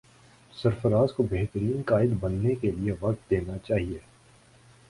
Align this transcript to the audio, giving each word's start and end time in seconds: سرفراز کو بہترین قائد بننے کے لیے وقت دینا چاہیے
سرفراز 0.53 1.13
کو 1.13 1.23
بہترین 1.23 1.81
قائد 1.85 2.13
بننے 2.19 2.55
کے 2.55 2.71
لیے 2.71 2.93
وقت 3.01 3.29
دینا 3.31 3.57
چاہیے 3.57 3.99